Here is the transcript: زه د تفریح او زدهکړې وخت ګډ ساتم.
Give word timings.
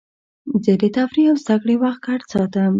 زه 0.63 0.73
د 0.81 0.83
تفریح 0.97 1.27
او 1.31 1.37
زدهکړې 1.43 1.75
وخت 1.83 1.99
ګډ 2.07 2.21
ساتم. 2.31 2.69